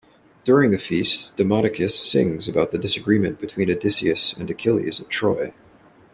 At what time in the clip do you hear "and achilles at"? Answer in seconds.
4.33-5.11